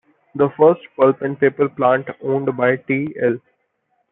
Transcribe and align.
The 0.33 0.49
first 0.57 0.81
pulp 0.97 1.21
and 1.21 1.39
paper 1.39 1.69
plant, 1.69 2.07
owned 2.23 2.57
by 2.57 2.77
T.-L. 2.77 3.37